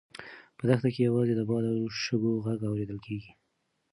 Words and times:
په 0.57 0.63
دښته 0.69 0.89
کې 0.93 1.01
یوازې 1.09 1.33
د 1.35 1.41
باد 1.49 1.63
او 1.71 1.77
شګو 2.03 2.31
غږ 2.45 2.59
اورېدل 2.69 2.99
کېږي. 3.05 3.31